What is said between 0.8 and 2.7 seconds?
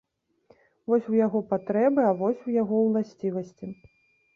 Вось у яго патрэбы, а вось у